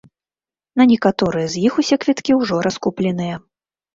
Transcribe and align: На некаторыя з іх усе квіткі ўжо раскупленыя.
На 0.79 0.83
некаторыя 0.91 1.47
з 1.55 1.61
іх 1.69 1.77
усе 1.83 1.95
квіткі 2.05 2.37
ўжо 2.39 2.57
раскупленыя. 2.69 3.35